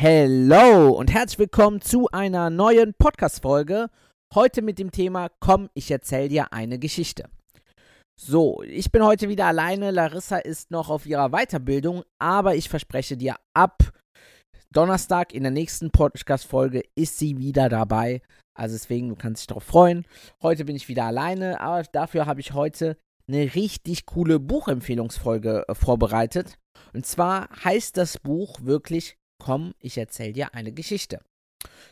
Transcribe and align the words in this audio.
Hello 0.00 0.90
und 0.90 1.12
herzlich 1.12 1.40
willkommen 1.40 1.80
zu 1.80 2.06
einer 2.12 2.50
neuen 2.50 2.94
Podcast-Folge. 2.94 3.90
Heute 4.32 4.62
mit 4.62 4.78
dem 4.78 4.92
Thema 4.92 5.28
Komm, 5.40 5.70
ich 5.74 5.90
erzähl 5.90 6.28
dir 6.28 6.52
eine 6.52 6.78
Geschichte. 6.78 7.28
So, 8.14 8.62
ich 8.62 8.92
bin 8.92 9.02
heute 9.02 9.28
wieder 9.28 9.46
alleine. 9.46 9.90
Larissa 9.90 10.36
ist 10.36 10.70
noch 10.70 10.88
auf 10.88 11.04
ihrer 11.04 11.30
Weiterbildung, 11.30 12.04
aber 12.20 12.54
ich 12.54 12.68
verspreche 12.68 13.16
dir, 13.16 13.34
ab 13.54 13.92
Donnerstag 14.70 15.34
in 15.34 15.42
der 15.42 15.50
nächsten 15.50 15.90
Podcast-Folge 15.90 16.84
ist 16.94 17.18
sie 17.18 17.38
wieder 17.38 17.68
dabei. 17.68 18.22
Also 18.54 18.76
deswegen, 18.76 19.08
du 19.08 19.16
kannst 19.16 19.42
dich 19.42 19.46
darauf 19.48 19.64
freuen. 19.64 20.06
Heute 20.40 20.64
bin 20.64 20.76
ich 20.76 20.86
wieder 20.86 21.06
alleine, 21.06 21.60
aber 21.60 21.82
dafür 21.82 22.26
habe 22.26 22.38
ich 22.38 22.52
heute 22.52 22.96
eine 23.26 23.52
richtig 23.56 24.06
coole 24.06 24.38
Buchempfehlungsfolge 24.38 25.64
äh, 25.66 25.74
vorbereitet. 25.74 26.56
Und 26.94 27.04
zwar 27.04 27.48
heißt 27.64 27.96
das 27.96 28.18
Buch 28.18 28.60
wirklich 28.62 29.18
Komm, 29.38 29.74
ich 29.80 29.96
erzähle 29.98 30.32
dir 30.32 30.54
eine 30.54 30.72
Geschichte. 30.72 31.20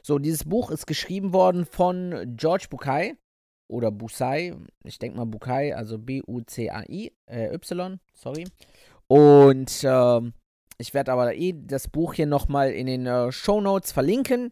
So, 0.03 0.19
dieses 0.19 0.45
Buch 0.45 0.71
ist 0.71 0.87
geschrieben 0.87 1.33
worden 1.33 1.65
von 1.65 2.37
George 2.37 2.67
Bukai 2.71 3.17
oder 3.69 3.91
Busai, 3.91 4.55
ich 4.85 4.99
denke 4.99 5.17
mal 5.17 5.27
Bukai, 5.27 5.75
also 5.75 5.99
B-U-C-A-I, 5.99 7.13
äh, 7.27 7.55
Y, 7.55 7.99
sorry. 8.15 8.47
Und 9.09 9.83
äh, 9.83 10.21
ich 10.79 10.95
werde 10.95 11.13
aber 11.13 11.35
eh 11.35 11.55
das 11.57 11.89
Buch 11.89 12.15
hier 12.15 12.27
nochmal 12.27 12.73
in 12.73 12.87
den 12.87 13.07
äh, 13.07 13.33
Show 13.33 13.61
Notes 13.61 13.93
verlinken. 13.93 14.51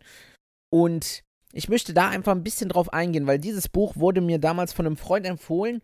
Und 0.71 1.23
ich 1.53 1.69
möchte 1.69 1.95
da 1.95 2.09
einfach 2.09 2.33
ein 2.33 2.43
bisschen 2.43 2.69
drauf 2.69 2.93
eingehen, 2.93 3.27
weil 3.27 3.39
dieses 3.39 3.69
Buch 3.69 3.97
wurde 3.97 4.21
mir 4.21 4.39
damals 4.39 4.73
von 4.73 4.87
einem 4.87 4.97
Freund 4.97 5.27
empfohlen 5.27 5.83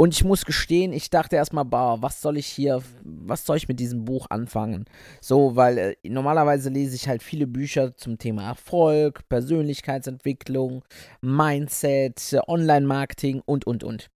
und 0.00 0.14
ich 0.14 0.22
muss 0.22 0.44
gestehen, 0.44 0.92
ich 0.92 1.10
dachte 1.10 1.34
erstmal, 1.34 1.64
boah, 1.64 2.00
was 2.00 2.20
soll 2.20 2.36
ich 2.36 2.46
hier, 2.46 2.80
was 3.02 3.44
soll 3.44 3.56
ich 3.56 3.66
mit 3.66 3.80
diesem 3.80 4.04
Buch 4.04 4.26
anfangen? 4.30 4.84
So, 5.20 5.56
weil 5.56 5.78
äh, 5.78 5.96
normalerweise 6.08 6.70
lese 6.70 6.94
ich 6.94 7.08
halt 7.08 7.22
viele 7.22 7.48
Bücher 7.48 7.96
zum 7.96 8.16
Thema 8.16 8.46
Erfolg, 8.46 9.28
Persönlichkeitsentwicklung, 9.28 10.84
Mindset, 11.20 12.38
Online-Marketing 12.46 13.42
und, 13.44 13.66
und, 13.66 13.82
und. 13.82 14.08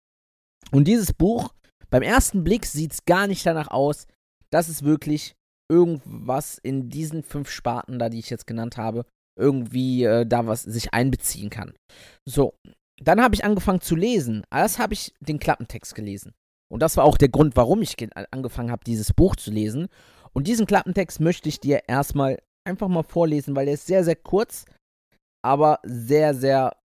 Und 0.71 0.87
dieses 0.87 1.13
Buch, 1.13 1.51
beim 1.89 2.03
ersten 2.03 2.43
Blick 2.43 2.67
sieht 2.67 2.93
es 2.93 3.05
gar 3.05 3.25
nicht 3.25 3.43
danach 3.43 3.69
aus, 3.69 4.05
dass 4.51 4.69
es 4.69 4.83
wirklich 4.83 5.33
irgendwas 5.67 6.59
in 6.59 6.89
diesen 6.89 7.23
fünf 7.23 7.49
Sparten 7.49 7.97
da, 7.97 8.09
die 8.09 8.19
ich 8.19 8.29
jetzt 8.29 8.45
genannt 8.45 8.77
habe, 8.77 9.05
irgendwie 9.39 10.03
äh, 10.03 10.27
da 10.27 10.45
was 10.45 10.61
sich 10.61 10.93
einbeziehen 10.93 11.49
kann. 11.49 11.73
So, 12.25 12.53
dann 13.03 13.21
habe 13.21 13.35
ich 13.35 13.43
angefangen 13.43 13.81
zu 13.81 13.95
lesen. 13.95 14.43
Erst 14.51 14.79
habe 14.79 14.93
ich 14.93 15.13
den 15.19 15.39
Klappentext 15.39 15.95
gelesen. 15.95 16.33
Und 16.71 16.81
das 16.81 16.97
war 16.97 17.03
auch 17.03 17.17
der 17.17 17.29
Grund, 17.29 17.55
warum 17.55 17.81
ich 17.81 17.95
angefangen 18.31 18.71
habe, 18.71 18.83
dieses 18.85 19.13
Buch 19.13 19.35
zu 19.35 19.51
lesen. 19.51 19.87
Und 20.33 20.47
diesen 20.47 20.65
Klappentext 20.65 21.19
möchte 21.19 21.49
ich 21.49 21.59
dir 21.59 21.83
erstmal 21.87 22.41
einfach 22.65 22.87
mal 22.87 23.03
vorlesen, 23.03 23.55
weil 23.55 23.67
er 23.67 23.73
ist 23.73 23.87
sehr, 23.87 24.03
sehr 24.03 24.15
kurz, 24.15 24.65
aber 25.43 25.79
sehr, 25.83 26.33
sehr 26.33 26.77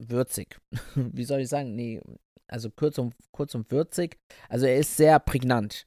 würzig. 0.00 0.60
Wie 0.94 1.24
soll 1.24 1.40
ich 1.40 1.48
sagen? 1.48 1.74
Nee, 1.74 2.00
also 2.48 2.70
kurz 2.70 2.98
und, 2.98 3.14
kurz 3.32 3.54
und 3.54 3.70
würzig. 3.70 4.18
Also 4.48 4.66
er 4.66 4.76
ist 4.76 4.96
sehr 4.96 5.18
prägnant. 5.18 5.86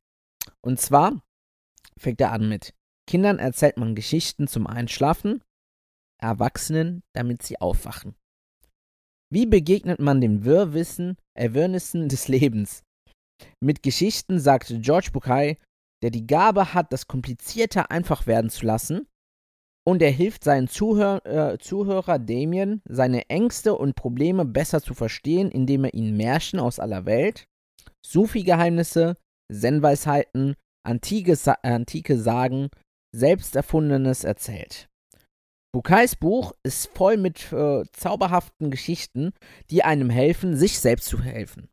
Und 0.62 0.82
zwar 0.82 1.22
fängt 1.98 2.20
er 2.20 2.32
an 2.32 2.50
mit 2.50 2.74
Kindern 3.08 3.40
erzählt 3.40 3.78
man 3.78 3.96
Geschichten 3.96 4.48
zum 4.48 4.68
Einschlafen, 4.68 5.42
Erwachsenen, 6.22 7.04
damit 7.16 7.42
sie 7.42 7.60
aufwachen. 7.60 8.16
Wie 9.30 9.46
begegnet 9.46 10.00
man 10.00 10.22
den 10.22 10.46
Wirrwissen, 10.46 11.18
Erwirrnissen 11.38 12.08
des 12.08 12.28
Lebens? 12.28 12.84
Mit 13.62 13.84
Geschichten, 13.84 14.40
sagte 14.40 14.80
George 14.80 15.10
Bukai, 15.12 15.58
der 16.02 16.12
die 16.12 16.28
Gabe 16.28 16.74
hat, 16.74 16.94
das 16.94 17.08
Komplizierte 17.08 17.92
einfach 17.92 18.28
werden 18.28 18.50
zu 18.50 18.66
lassen, 18.66 19.08
und 19.88 20.02
er 20.02 20.12
hilft 20.12 20.44
seinen 20.44 20.68
Zuhör 20.68 21.26
äh, 21.26 21.58
Zuhörer 21.60 22.20
Damien, 22.20 22.82
seine 22.90 23.30
Ängste 23.30 23.74
und 23.74 23.96
Probleme 23.96 24.44
besser 24.44 24.82
zu 24.82 24.94
verstehen, 24.94 25.50
indem 25.50 25.86
er 25.86 25.94
ihnen 25.94 26.18
Märchen 26.18 26.60
aus 26.60 26.78
aller 26.78 27.06
Welt, 27.06 27.46
Sufi-Geheimnisse, 28.06 29.16
Zen-Weisheiten, 29.50 30.56
antike, 30.86 31.38
Sa 31.38 31.54
antike 31.64 32.18
Sagen, 32.18 32.68
selbsterfundenes 33.16 34.26
erzählt. 34.26 34.90
Bukais 35.74 36.16
Buch 36.16 36.54
ist 36.64 36.88
voll 36.96 37.18
mit 37.18 37.52
äh, 37.52 37.84
zauberhaften 37.92 38.72
Geschichten, 38.72 39.34
die 39.70 39.84
einem 39.84 40.10
helfen, 40.10 40.56
sich 40.56 40.80
selbst 40.80 41.08
zu 41.08 41.22
helfen. 41.22 41.70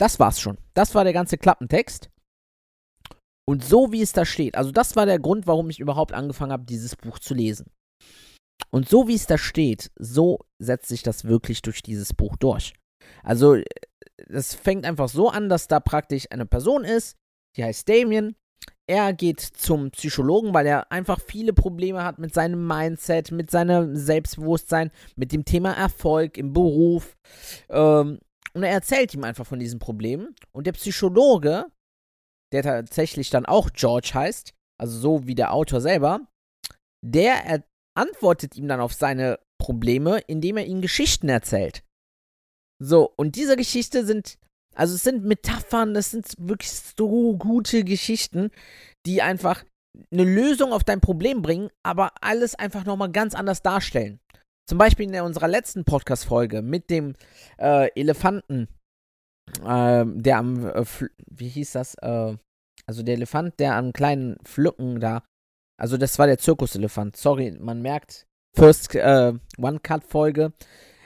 Das 0.00 0.18
war's 0.18 0.40
schon. 0.40 0.58
Das 0.74 0.94
war 0.94 1.04
der 1.04 1.12
ganze 1.12 1.38
Klappentext. 1.38 2.10
Und 3.48 3.64
so 3.64 3.92
wie 3.92 4.02
es 4.02 4.12
da 4.12 4.24
steht, 4.24 4.56
also 4.56 4.70
das 4.70 4.96
war 4.96 5.06
der 5.06 5.18
Grund, 5.18 5.46
warum 5.46 5.68
ich 5.68 5.80
überhaupt 5.80 6.12
angefangen 6.12 6.52
habe, 6.52 6.64
dieses 6.64 6.96
Buch 6.96 7.18
zu 7.18 7.34
lesen. 7.34 7.70
Und 8.70 8.88
so 8.88 9.08
wie 9.08 9.14
es 9.14 9.26
da 9.26 9.36
steht, 9.36 9.90
so 9.98 10.40
setzt 10.58 10.88
sich 10.88 11.02
das 11.02 11.24
wirklich 11.24 11.62
durch 11.62 11.82
dieses 11.82 12.14
Buch 12.14 12.36
durch. 12.36 12.74
Also, 13.22 13.58
es 14.16 14.54
fängt 14.54 14.84
einfach 14.86 15.08
so 15.08 15.28
an, 15.28 15.48
dass 15.48 15.68
da 15.68 15.80
praktisch 15.80 16.26
eine 16.30 16.46
Person 16.46 16.84
ist, 16.84 17.16
die 17.56 17.64
heißt 17.64 17.88
Damien, 17.88 18.36
er 18.92 19.14
geht 19.14 19.40
zum 19.40 19.90
Psychologen, 19.92 20.52
weil 20.52 20.66
er 20.66 20.92
einfach 20.92 21.18
viele 21.18 21.54
Probleme 21.54 22.04
hat 22.04 22.18
mit 22.18 22.34
seinem 22.34 22.66
Mindset, 22.66 23.32
mit 23.32 23.50
seinem 23.50 23.96
Selbstbewusstsein, 23.96 24.90
mit 25.16 25.32
dem 25.32 25.46
Thema 25.46 25.72
Erfolg 25.72 26.36
im 26.36 26.52
Beruf. 26.52 27.16
Ähm, 27.70 28.18
und 28.52 28.62
er 28.62 28.70
erzählt 28.70 29.14
ihm 29.14 29.24
einfach 29.24 29.46
von 29.46 29.58
diesen 29.58 29.78
Problemen. 29.78 30.34
Und 30.52 30.66
der 30.66 30.72
Psychologe, 30.72 31.64
der 32.52 32.62
tatsächlich 32.62 33.30
dann 33.30 33.46
auch 33.46 33.70
George 33.72 34.10
heißt, 34.12 34.52
also 34.78 34.98
so 34.98 35.26
wie 35.26 35.34
der 35.34 35.54
Autor 35.54 35.80
selber, 35.80 36.20
der 37.02 37.64
antwortet 37.96 38.56
ihm 38.56 38.68
dann 38.68 38.80
auf 38.80 38.92
seine 38.92 39.38
Probleme, 39.58 40.18
indem 40.26 40.58
er 40.58 40.66
ihm 40.66 40.82
Geschichten 40.82 41.30
erzählt. 41.30 41.82
So, 42.78 43.10
und 43.16 43.36
diese 43.36 43.56
Geschichten 43.56 44.04
sind 44.04 44.38
also 44.74 44.94
es 44.94 45.02
sind 45.02 45.24
Metaphern, 45.24 45.94
das 45.94 46.10
sind 46.10 46.34
wirklich 46.38 46.70
so 46.70 47.36
gute 47.36 47.84
Geschichten, 47.84 48.50
die 49.06 49.22
einfach 49.22 49.64
eine 50.10 50.24
Lösung 50.24 50.72
auf 50.72 50.84
dein 50.84 51.00
Problem 51.00 51.42
bringen, 51.42 51.68
aber 51.82 52.12
alles 52.20 52.54
einfach 52.54 52.84
nochmal 52.84 53.12
ganz 53.12 53.34
anders 53.34 53.62
darstellen. 53.62 54.20
Zum 54.68 54.78
Beispiel 54.78 55.12
in 55.12 55.20
unserer 55.20 55.48
letzten 55.48 55.84
Podcast-Folge 55.84 56.62
mit 56.62 56.88
dem 56.88 57.14
äh, 57.58 57.90
Elefanten, 57.94 58.68
äh, 59.64 60.04
der 60.06 60.38
am, 60.38 60.66
äh, 60.66 60.84
wie 61.30 61.48
hieß 61.48 61.72
das, 61.72 61.94
äh, 62.00 62.36
also 62.86 63.02
der 63.02 63.14
Elefant, 63.14 63.58
der 63.58 63.74
an 63.74 63.92
kleinen 63.92 64.38
Pflücken 64.44 65.00
da, 65.00 65.24
also 65.78 65.96
das 65.96 66.18
war 66.18 66.26
der 66.26 66.38
Zirkuselefant, 66.38 67.16
sorry, 67.16 67.50
man 67.58 67.82
merkt, 67.82 68.26
First 68.56 68.94
äh, 68.94 69.32
One-Cut-Folge, 69.58 70.52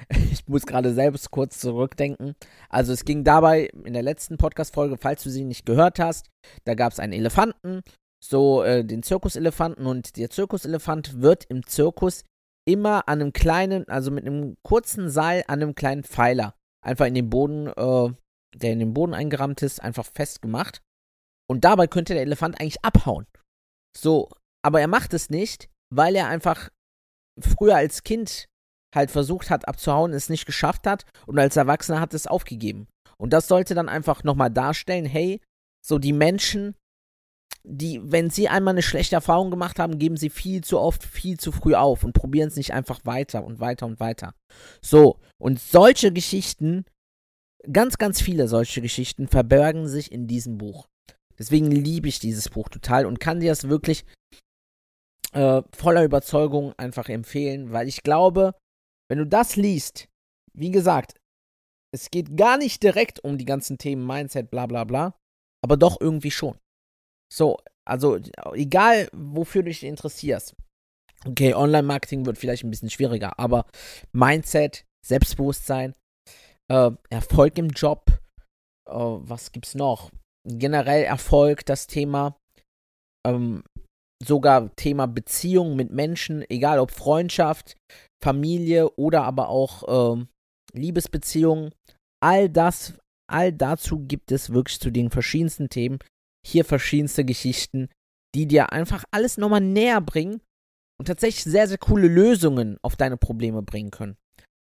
Ich 0.32 0.46
muss 0.48 0.66
gerade 0.66 0.94
selbst 0.94 1.30
kurz 1.30 1.58
zurückdenken. 1.58 2.34
Also 2.68 2.92
es 2.92 3.04
ging 3.04 3.24
dabei 3.24 3.66
in 3.84 3.94
der 3.94 4.02
letzten 4.02 4.36
Podcast-Folge, 4.36 4.97
falls 4.97 5.22
du 5.22 5.30
sie 5.30 5.44
nicht 5.44 5.66
gehört 5.66 5.98
hast, 5.98 6.28
da 6.64 6.74
gab 6.74 6.92
es 6.92 7.00
einen 7.00 7.12
Elefanten, 7.12 7.82
so 8.22 8.62
äh, 8.62 8.84
den 8.84 9.03
Zirkuselefanten 9.03 9.86
und 9.86 10.16
der 10.16 10.30
Zirkuselefant 10.30 11.20
wird 11.20 11.44
im 11.47 11.66
Zirkus 11.66 12.24
immer 12.68 13.08
an 13.08 13.20
einem 13.20 13.32
kleinen, 13.32 13.88
also 13.88 14.10
mit 14.10 14.26
einem 14.26 14.56
kurzen 14.62 15.08
Seil 15.08 15.44
an 15.47 15.62
einem 15.62 15.74
kleinen 15.74 16.04
Pfeiler, 16.04 16.54
einfach 16.84 17.06
in 17.06 17.14
den 17.14 17.30
Boden, 17.30 17.68
äh, 17.68 18.12
der 18.54 18.72
in 18.72 18.78
den 18.78 18.94
Boden 18.94 19.14
eingerammt 19.14 19.62
ist, 19.62 19.82
einfach 19.82 20.06
festgemacht. 20.06 20.82
Und 21.48 21.64
dabei 21.64 21.86
könnte 21.86 22.14
der 22.14 22.22
Elefant 22.22 22.60
eigentlich 22.60 22.84
abhauen. 22.84 23.26
So, 23.97 24.28
aber 24.64 24.80
er 24.80 24.88
macht 24.88 25.14
es 25.14 25.30
nicht, 25.30 25.68
weil 25.94 26.16
er 26.16 26.28
einfach 26.28 26.70
früher 27.41 27.76
als 27.76 28.02
Kind 28.02 28.48
halt 28.94 29.10
versucht 29.10 29.50
hat 29.50 29.68
abzuhauen, 29.68 30.12
es 30.12 30.28
nicht 30.28 30.47
geschafft 30.47 30.86
hat 30.86 31.04
und 31.27 31.38
als 31.38 31.56
Erwachsener 31.56 32.00
hat 32.00 32.15
es 32.15 32.27
aufgegeben. 32.27 32.88
Und 33.18 33.33
das 33.33 33.48
sollte 33.48 33.74
dann 33.74 33.88
einfach 33.88 34.24
nochmal 34.24 34.50
darstellen, 34.50 35.06
hey, 35.06 35.41
so 35.84 35.98
die 35.98 36.12
Menschen, 36.12 36.74
die, 37.65 38.00
wenn 38.03 38.30
sie 38.30 38.48
einmal 38.48 38.74
eine 38.74 38.83
schlechte 38.83 39.16
Erfahrung 39.16 39.50
gemacht 39.50 39.78
haben, 39.78 39.98
geben 39.98 40.16
sie 40.16 40.30
viel 40.30 40.62
zu 40.62 40.78
oft, 40.78 41.03
viel 41.03 41.38
zu 41.38 41.53
früh 41.53 41.74
auf 41.74 42.04
und 42.04 42.12
probieren 42.12 42.48
es 42.48 42.56
nicht 42.56 42.72
einfach 42.72 43.00
weiter 43.04 43.44
und 43.44 43.60
weiter 43.60 43.86
und 43.86 44.00
weiter. 44.00 44.34
So, 44.80 45.18
und 45.38 45.60
solche 45.60 46.12
Geschichten 46.12 46.84
ganz, 47.72 47.98
ganz 47.98 48.21
viele 48.21 48.48
solche 48.48 48.80
Geschichten 48.80 49.28
verbergen 49.28 49.88
sich 49.88 50.12
in 50.12 50.27
diesem 50.27 50.59
Buch. 50.59 50.88
Deswegen 51.38 51.71
liebe 51.71 52.09
ich 52.09 52.18
dieses 52.18 52.48
Buch 52.48 52.68
total 52.68 53.06
und 53.06 53.21
kann 53.21 53.41
dir 53.41 53.50
das 53.50 53.68
wirklich 53.68 54.04
äh, 55.33 55.62
voller 55.77 56.04
Überzeugung 56.04 56.72
einfach 56.78 57.09
empfehlen, 57.09 57.72
weil 57.72 57.88
ich 57.88 58.03
glaube, 58.03 58.54
wenn 59.08 59.18
du 59.18 59.26
das 59.26 59.56
liest, 59.56 60.08
wie 60.54 60.70
gesagt, 60.70 61.14
es 61.94 62.10
geht 62.10 62.36
gar 62.36 62.58
nicht 62.58 62.82
direkt 62.82 63.20
um 63.20 63.38
die 63.38 63.44
ganzen 63.44 63.78
Themen 63.78 64.06
Mindset, 64.06 64.50
bla 64.50 64.66
bla 64.66 64.84
bla, 64.84 65.14
aber 65.64 65.76
doch 65.76 66.00
irgendwie 66.00 66.30
schon. 66.30 66.58
So, 67.32 67.58
also 67.86 68.18
egal, 68.53 69.08
wofür 69.12 69.62
du 69.62 69.68
dich 69.68 69.84
interessierst. 69.84 70.54
Okay, 71.24 71.54
Online-Marketing 71.54 72.26
wird 72.26 72.38
vielleicht 72.38 72.64
ein 72.64 72.70
bisschen 72.70 72.91
schwieriger, 72.91 73.38
aber 73.38 73.66
Mindset, 74.12 74.84
Selbstbewusstsein, 75.04 75.94
äh, 76.70 76.91
Erfolg 77.10 77.59
im 77.59 77.70
Job, 77.70 78.04
äh, 78.88 78.92
was 78.92 79.52
gibt's 79.52 79.74
noch? 79.74 80.10
Generell 80.47 81.04
Erfolg, 81.04 81.64
das 81.66 81.86
Thema, 81.86 82.36
ähm, 83.26 83.64
sogar 84.22 84.74
Thema 84.76 85.06
Beziehung 85.06 85.76
mit 85.76 85.91
Menschen, 85.91 86.44
egal 86.48 86.78
ob 86.78 86.91
Freundschaft, 86.91 87.76
Familie 88.22 88.91
oder 88.97 89.24
aber 89.24 89.48
auch 89.48 90.16
äh, 90.16 90.24
Liebesbeziehungen, 90.72 91.72
all 92.22 92.48
das, 92.48 92.95
all 93.30 93.53
dazu 93.53 94.01
gibt 94.01 94.33
es 94.33 94.51
wirklich 94.51 94.80
zu 94.80 94.91
den 94.91 95.10
verschiedensten 95.10 95.68
Themen 95.68 95.98
hier 96.47 96.65
verschiedenste 96.65 97.24
Geschichten, 97.24 97.89
die 98.34 98.47
dir 98.47 98.72
einfach 98.72 99.04
alles 99.10 99.36
nochmal 99.36 99.60
näher 99.60 100.01
bringen 100.01 100.41
und 100.98 101.07
tatsächlich 101.07 101.45
sehr, 101.45 101.66
sehr 101.66 101.78
coole 101.78 102.09
Lösungen 102.09 102.78
auf 102.83 102.97
deine 102.97 103.16
Probleme 103.16 103.63
bringen 103.63 103.91
können. 103.91 104.16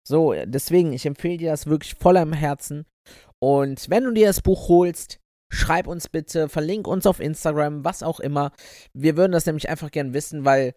So, 0.08 0.34
deswegen, 0.46 0.94
ich 0.94 1.06
empfehle 1.06 1.38
dir 1.38 1.52
das 1.52 1.66
wirklich 1.66 1.96
voller 1.96 2.22
im 2.22 2.32
Herzen. 2.32 2.86
Und 3.40 3.90
wenn 3.90 4.06
du 4.06 4.12
dir 4.12 4.28
das 4.28 4.42
Buch 4.42 4.70
holst, 4.70 5.20
schreib 5.52 5.88
uns 5.88 6.08
bitte, 6.08 6.48
verlink 6.48 6.88
uns 6.88 7.06
auf 7.06 7.20
Instagram, 7.20 7.84
was 7.84 8.04
auch 8.04 8.22
immer. 8.22 8.54
Wir 8.94 9.18
würden 9.18 9.34
das 9.34 9.46
nämlich 9.46 9.68
einfach 9.68 9.92
gerne 9.92 10.14
wissen, 10.14 10.46
weil 10.46 10.74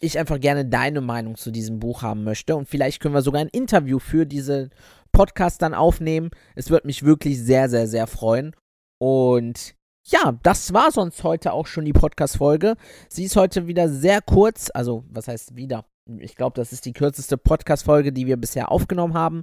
ich 0.00 0.18
einfach 0.18 0.40
gerne 0.40 0.64
deine 0.64 1.00
Meinung 1.00 1.36
zu 1.36 1.50
diesem 1.50 1.78
Buch 1.78 2.02
haben 2.02 2.24
möchte. 2.24 2.56
Und 2.56 2.68
vielleicht 2.68 3.00
können 3.00 3.14
wir 3.14 3.22
sogar 3.22 3.40
ein 3.40 3.48
Interview 3.48 3.98
für 3.98 4.26
diese 4.26 4.70
Podcast 5.12 5.62
dann 5.62 5.74
aufnehmen. 5.74 6.30
Es 6.56 6.70
würde 6.70 6.86
mich 6.86 7.04
wirklich 7.04 7.40
sehr, 7.40 7.68
sehr, 7.68 7.86
sehr 7.86 8.06
freuen. 8.06 8.56
Und 8.98 9.74
ja, 10.04 10.38
das 10.42 10.72
war 10.72 10.90
sonst 10.90 11.22
heute 11.22 11.52
auch 11.52 11.66
schon 11.66 11.84
die 11.84 11.92
Podcast-Folge. 11.92 12.76
Sie 13.08 13.24
ist 13.24 13.36
heute 13.36 13.66
wieder 13.66 13.88
sehr 13.88 14.20
kurz. 14.20 14.70
Also, 14.74 15.04
was 15.08 15.28
heißt 15.28 15.54
wieder? 15.54 15.84
Ich 16.18 16.34
glaube, 16.34 16.54
das 16.56 16.72
ist 16.72 16.84
die 16.84 16.92
kürzeste 16.92 17.38
Podcast-Folge, 17.38 18.12
die 18.12 18.26
wir 18.26 18.36
bisher 18.36 18.72
aufgenommen 18.72 19.14
haben. 19.14 19.42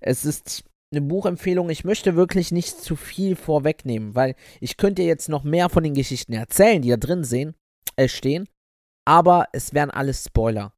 Es 0.00 0.24
ist 0.24 0.64
eine 0.90 1.02
Buchempfehlung. 1.02 1.70
Ich 1.70 1.84
möchte 1.84 2.16
wirklich 2.16 2.50
nicht 2.50 2.80
zu 2.80 2.96
viel 2.96 3.36
vorwegnehmen, 3.36 4.16
weil 4.16 4.34
ich 4.60 4.76
könnte 4.76 5.02
jetzt 5.02 5.28
noch 5.28 5.44
mehr 5.44 5.68
von 5.68 5.84
den 5.84 5.94
Geschichten 5.94 6.32
erzählen, 6.32 6.82
die 6.82 6.88
da 6.88 6.96
drin 6.96 7.22
sehen, 7.22 7.54
äh, 7.94 8.08
stehen. 8.08 8.48
Aber 9.06 9.46
es 9.52 9.74
wären 9.74 9.90
alles 9.90 10.24
Spoiler. 10.24 10.72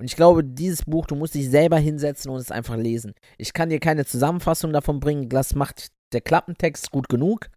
Und 0.00 0.06
ich 0.06 0.16
glaube, 0.16 0.42
dieses 0.42 0.84
Buch, 0.86 1.06
du 1.06 1.14
musst 1.14 1.34
dich 1.34 1.50
selber 1.50 1.78
hinsetzen 1.78 2.30
und 2.30 2.38
es 2.38 2.50
einfach 2.50 2.76
lesen. 2.76 3.12
Ich 3.36 3.52
kann 3.52 3.68
dir 3.68 3.80
keine 3.80 4.06
Zusammenfassung 4.06 4.72
davon 4.72 4.98
bringen. 4.98 5.28
Das 5.28 5.54
macht 5.54 5.88
der 6.14 6.22
Klappentext 6.22 6.90
gut 6.90 7.08
genug. 7.08 7.50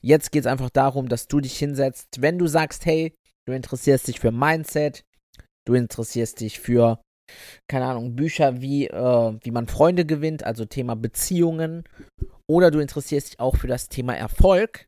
Jetzt 0.00 0.30
geht 0.30 0.42
es 0.42 0.46
einfach 0.46 0.70
darum, 0.70 1.08
dass 1.08 1.26
du 1.26 1.40
dich 1.40 1.58
hinsetzt. 1.58 2.20
Wenn 2.20 2.38
du 2.38 2.46
sagst, 2.46 2.86
hey, 2.86 3.12
du 3.46 3.52
interessierst 3.52 4.06
dich 4.06 4.20
für 4.20 4.30
Mindset, 4.30 5.02
du 5.66 5.74
interessierst 5.74 6.40
dich 6.40 6.60
für, 6.60 7.00
keine 7.68 7.86
Ahnung, 7.86 8.14
Bücher 8.14 8.60
wie, 8.60 8.86
äh, 8.86 9.38
wie 9.42 9.50
man 9.50 9.66
Freunde 9.66 10.04
gewinnt, 10.04 10.44
also 10.44 10.64
Thema 10.64 10.94
Beziehungen, 10.94 11.84
oder 12.48 12.70
du 12.70 12.80
interessierst 12.80 13.30
dich 13.30 13.40
auch 13.40 13.56
für 13.56 13.68
das 13.68 13.88
Thema 13.88 14.14
Erfolg, 14.14 14.86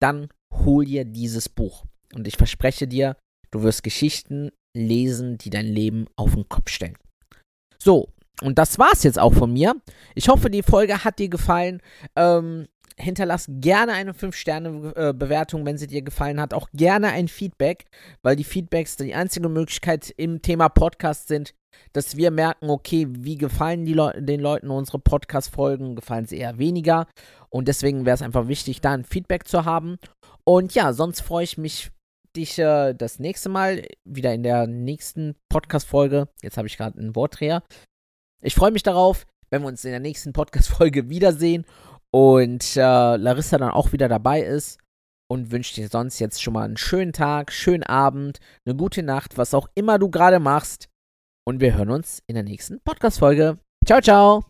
dann 0.00 0.28
hol 0.52 0.84
dir 0.84 1.04
dieses 1.04 1.48
Buch. 1.48 1.84
Und 2.14 2.26
ich 2.28 2.36
verspreche 2.36 2.86
dir, 2.86 3.16
du 3.54 3.62
wirst 3.62 3.82
Geschichten 3.82 4.50
lesen, 4.76 5.38
die 5.38 5.50
dein 5.50 5.66
Leben 5.66 6.06
auf 6.16 6.34
den 6.34 6.48
Kopf 6.48 6.70
stellen. 6.70 6.98
So, 7.78 8.08
und 8.42 8.58
das 8.58 8.78
war's 8.78 9.04
jetzt 9.04 9.18
auch 9.18 9.32
von 9.32 9.52
mir. 9.52 9.76
Ich 10.14 10.28
hoffe, 10.28 10.50
die 10.50 10.62
Folge 10.62 11.04
hat 11.04 11.18
dir 11.18 11.28
gefallen. 11.28 11.80
Ähm, 12.16 12.66
hinterlass 12.96 13.46
gerne 13.48 13.92
eine 13.92 14.12
5-Sterne-Bewertung, 14.12 15.66
wenn 15.66 15.78
sie 15.78 15.86
dir 15.86 16.02
gefallen 16.02 16.40
hat. 16.40 16.54
Auch 16.54 16.68
gerne 16.72 17.08
ein 17.08 17.28
Feedback, 17.28 17.86
weil 18.22 18.36
die 18.36 18.44
Feedbacks 18.44 18.96
die 18.96 19.14
einzige 19.14 19.48
Möglichkeit 19.48 20.12
im 20.16 20.42
Thema 20.42 20.68
Podcast 20.68 21.28
sind, 21.28 21.54
dass 21.92 22.16
wir 22.16 22.30
merken, 22.30 22.70
okay, 22.70 23.06
wie 23.10 23.36
gefallen 23.36 23.86
Le 23.86 24.14
den 24.18 24.40
Leuten 24.40 24.70
unsere 24.70 24.98
Podcast-Folgen, 24.98 25.96
gefallen 25.96 26.26
sie 26.26 26.38
eher 26.38 26.58
weniger. 26.58 27.06
Und 27.50 27.68
deswegen 27.68 28.04
wäre 28.04 28.14
es 28.14 28.22
einfach 28.22 28.48
wichtig, 28.48 28.80
da 28.80 28.92
ein 28.92 29.04
Feedback 29.04 29.46
zu 29.46 29.64
haben. 29.64 29.98
Und 30.44 30.74
ja, 30.74 30.92
sonst 30.92 31.20
freue 31.20 31.44
ich 31.44 31.58
mich, 31.58 31.90
dich 32.36 32.58
äh, 32.58 32.94
das 32.94 33.18
nächste 33.18 33.48
Mal 33.48 33.82
wieder 34.04 34.32
in 34.34 34.42
der 34.42 34.66
nächsten 34.66 35.36
Podcast-Folge. 35.48 36.28
Jetzt 36.42 36.56
habe 36.56 36.68
ich 36.68 36.76
gerade 36.76 36.98
einen 36.98 37.16
Wortdreher. 37.16 37.62
Ich 38.42 38.54
freue 38.54 38.70
mich 38.70 38.82
darauf, 38.82 39.26
wenn 39.50 39.62
wir 39.62 39.68
uns 39.68 39.84
in 39.84 39.90
der 39.90 40.00
nächsten 40.00 40.32
Podcast-Folge 40.32 41.08
wiedersehen 41.08 41.64
und 42.10 42.76
äh, 42.76 43.16
Larissa 43.16 43.58
dann 43.58 43.70
auch 43.70 43.92
wieder 43.92 44.08
dabei 44.08 44.42
ist 44.42 44.78
und 45.28 45.50
wünsche 45.50 45.74
dir 45.74 45.88
sonst 45.88 46.18
jetzt 46.18 46.42
schon 46.42 46.54
mal 46.54 46.64
einen 46.64 46.76
schönen 46.76 47.12
Tag, 47.12 47.52
schönen 47.52 47.82
Abend, 47.82 48.38
eine 48.66 48.76
gute 48.76 49.02
Nacht, 49.02 49.38
was 49.38 49.54
auch 49.54 49.68
immer 49.74 49.98
du 49.98 50.10
gerade 50.10 50.38
machst. 50.38 50.88
Und 51.46 51.60
wir 51.60 51.74
hören 51.74 51.90
uns 51.90 52.22
in 52.26 52.34
der 52.34 52.44
nächsten 52.44 52.80
Podcast-Folge. 52.80 53.58
Ciao, 53.86 54.00
ciao. 54.00 54.44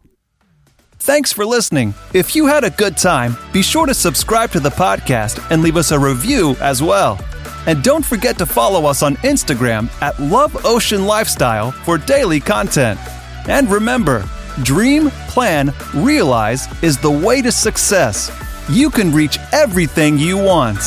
Thanks 0.99 1.33
for 1.33 1.45
listening. 1.45 1.93
If 2.15 2.31
you 2.31 2.47
had 2.47 2.65
a 2.65 2.71
good 2.71 2.97
time, 2.97 3.37
be 3.53 3.63
sure 3.63 3.87
to 3.87 3.95
subscribe 3.95 4.53
to 4.53 4.61
the 4.61 4.71
podcast 4.71 5.41
and 5.51 5.63
leave 5.63 5.77
us 5.77 5.93
a 5.93 5.99
review 5.99 6.57
as 6.61 6.81
well. 6.81 7.19
And 7.67 7.83
don't 7.83 8.05
forget 8.05 8.39
to 8.39 8.47
follow 8.47 8.87
us 8.87 9.03
on 9.03 9.17
Instagram 9.17 9.91
at 10.03 10.19
Love 10.21 10.65
Ocean 10.65 11.07
Lifestyle 11.07 11.73
for 11.73 11.99
daily 11.99 12.41
content. 12.41 13.01
And 13.49 13.71
remember, 13.71 14.25
Dream, 14.63 15.11
plan, 15.29 15.75
realize 15.95 16.69
is 16.83 16.97
the 16.97 17.11
way 17.11 17.43
to 17.43 17.51
success. 17.51 18.31
You 18.71 18.89
can 18.89 19.13
reach 19.13 19.39
everything 19.53 20.17
you 20.17 20.39
want. 20.39 20.79